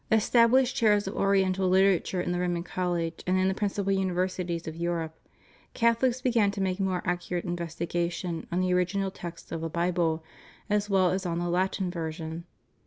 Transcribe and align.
established 0.11 0.75
chairs 0.75 1.05
of 1.05 1.15
Oriental 1.15 1.69
literature 1.69 2.19
in 2.21 2.31
the 2.31 2.39
Roman 2.39 2.63
College 2.63 3.21
and 3.27 3.37
in 3.37 3.47
the 3.47 3.53
principal 3.53 3.93
universities 3.93 4.67
of 4.67 4.75
Europe, 4.75 5.15
Cathohes 5.75 6.23
began 6.23 6.49
to 6.49 6.59
make 6.59 6.79
more 6.79 7.03
accurate 7.05 7.45
investigation 7.45 8.47
on 8.51 8.61
the 8.61 8.73
original 8.73 9.11
text 9.11 9.51
of 9.51 9.61
the 9.61 9.69
Bible 9.69 10.23
as 10.71 10.89
well 10.89 11.11
as 11.11 11.27
on 11.27 11.37
the 11.37 11.49
Latin 11.49 11.91
version. 11.91 12.45